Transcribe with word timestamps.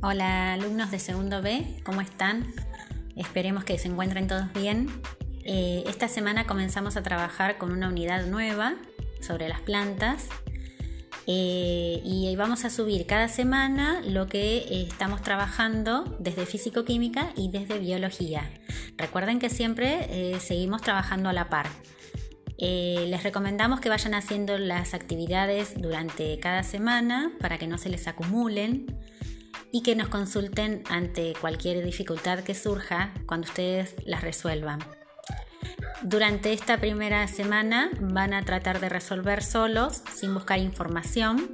Hola 0.00 0.52
alumnos 0.52 0.92
de 0.92 1.00
segundo 1.00 1.42
B, 1.42 1.66
¿cómo 1.82 2.00
están? 2.00 2.54
Esperemos 3.16 3.64
que 3.64 3.76
se 3.78 3.88
encuentren 3.88 4.28
todos 4.28 4.52
bien. 4.52 4.88
Eh, 5.42 5.82
esta 5.88 6.06
semana 6.06 6.46
comenzamos 6.46 6.96
a 6.96 7.02
trabajar 7.02 7.58
con 7.58 7.72
una 7.72 7.88
unidad 7.88 8.24
nueva 8.26 8.76
sobre 9.20 9.48
las 9.48 9.60
plantas 9.60 10.28
eh, 11.26 12.00
y 12.04 12.32
vamos 12.36 12.64
a 12.64 12.70
subir 12.70 13.06
cada 13.06 13.26
semana 13.26 14.00
lo 14.06 14.28
que 14.28 14.58
eh, 14.58 14.86
estamos 14.88 15.20
trabajando 15.22 16.16
desde 16.20 16.46
físico-química 16.46 17.32
y 17.34 17.50
desde 17.50 17.80
biología. 17.80 18.48
Recuerden 18.96 19.40
que 19.40 19.50
siempre 19.50 20.38
seguimos 20.38 20.80
trabajando 20.80 21.28
a 21.28 21.32
la 21.32 21.48
par. 21.48 21.66
les 22.56 23.22
recomendamos 23.24 23.80
que 23.80 23.88
vayan 23.88 24.14
haciendo 24.14 24.58
las 24.58 24.94
actividades 24.94 25.74
durante 25.76 26.38
cada 26.38 26.62
semana 26.62 27.32
para 27.40 27.58
que 27.58 27.66
no 27.66 27.78
se 27.78 27.88
les 27.88 28.06
acumulen 28.06 28.86
y 29.72 29.82
que 29.82 29.96
nos 29.96 30.08
consulten 30.08 30.82
ante 30.88 31.34
cualquier 31.40 31.84
dificultad 31.84 32.40
que 32.40 32.54
surja 32.54 33.12
cuando 33.26 33.46
ustedes 33.46 33.94
las 34.04 34.22
resuelvan. 34.22 34.80
Durante 36.02 36.52
esta 36.52 36.78
primera 36.78 37.26
semana 37.26 37.90
van 38.00 38.32
a 38.32 38.44
tratar 38.44 38.80
de 38.80 38.88
resolver 38.88 39.42
solos, 39.42 40.02
sin 40.14 40.32
buscar 40.32 40.58
información. 40.58 41.50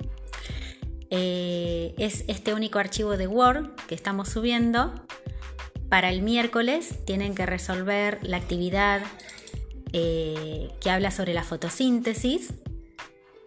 Eh, 1.11 1.95
es 1.99 2.25
este 2.29 2.53
único 2.55 2.79
archivo 2.79 3.17
de 3.17 3.27
Word 3.27 3.75
que 3.89 3.95
estamos 3.95 4.29
subiendo. 4.29 4.93
Para 5.89 6.11
el 6.11 6.23
miércoles 6.23 7.05
tienen 7.07 7.35
que 7.35 7.47
resolver 7.47 8.19
la 8.23 8.37
actividad 8.37 9.03
eh, 9.93 10.71
que 10.81 10.91
habla 10.91 11.11
sobre 11.11 11.35
la 11.35 11.45
fotosíntesis, 11.45 12.53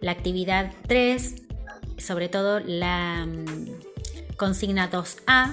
la 0.00 0.12
actividad 0.12 0.72
3, 0.86 1.42
sobre 1.98 2.28
todo 2.28 2.60
la 2.60 3.26
Consigna 4.38 4.90
2A, 4.90 5.52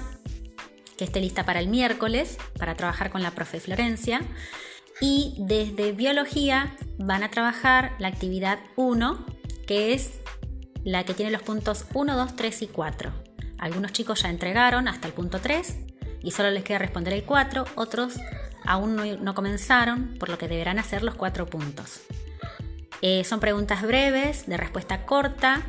que 0.96 1.04
esté 1.04 1.20
lista 1.20 1.44
para 1.44 1.60
el 1.60 1.68
miércoles, 1.68 2.38
para 2.58 2.76
trabajar 2.76 3.10
con 3.10 3.22
la 3.22 3.32
profe 3.32 3.60
Florencia. 3.60 4.22
Y 5.00 5.34
desde 5.38 5.92
biología 5.92 6.74
van 6.96 7.22
a 7.22 7.30
trabajar 7.30 7.92
la 7.98 8.08
actividad 8.08 8.60
1, 8.76 9.26
que 9.66 9.92
es 9.92 10.20
la 10.84 11.04
que 11.04 11.14
tiene 11.14 11.32
los 11.32 11.42
puntos 11.42 11.84
1, 11.92 12.16
2, 12.16 12.36
3 12.36 12.62
y 12.62 12.66
4. 12.68 13.12
Algunos 13.58 13.92
chicos 13.92 14.22
ya 14.22 14.30
entregaron 14.30 14.88
hasta 14.88 15.08
el 15.08 15.14
punto 15.14 15.40
3 15.40 15.76
y 16.22 16.30
solo 16.30 16.50
les 16.50 16.64
queda 16.64 16.78
responder 16.78 17.12
el 17.12 17.24
4, 17.24 17.64
otros 17.74 18.14
aún 18.64 18.96
no, 19.22 19.34
comenzaron, 19.34 20.14
por 20.18 20.28
lo 20.28 20.38
que 20.38 20.48
deberán 20.48 20.78
hacer 20.78 21.02
los 21.02 21.16
4 21.16 21.46
puntos. 21.46 22.00
Eh, 23.02 23.24
son 23.24 23.40
preguntas 23.40 23.82
breves, 23.82 24.46
de 24.46 24.56
respuesta 24.56 25.04
corta. 25.06 25.62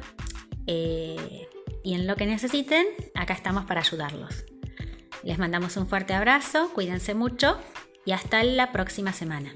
Eh, 0.68 1.48
y 1.84 1.94
en 1.94 2.06
lo 2.06 2.16
que 2.16 2.26
necesiten, 2.26 2.86
acá 3.28 3.33
estamos 3.33 3.66
para 3.66 3.81
ayudarlos. 3.81 4.45
Les 5.22 5.38
mandamos 5.38 5.75
un 5.75 5.86
fuerte 5.86 6.14
abrazo, 6.14 6.72
cuídense 6.73 7.14
mucho 7.14 7.59
y 8.06 8.14
hasta 8.14 8.42
la 8.42 8.72
próxima 8.72 9.11
semana. 9.11 9.53